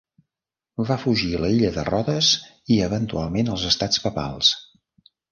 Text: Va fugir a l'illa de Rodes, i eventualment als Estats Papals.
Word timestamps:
Va 0.91 0.95
fugir 1.01 1.27
a 1.33 1.41
l'illa 1.41 1.67
de 1.75 1.83
Rodes, 1.89 2.29
i 2.75 2.77
eventualment 2.85 3.51
als 3.57 3.65
Estats 3.73 4.01
Papals. 4.07 4.51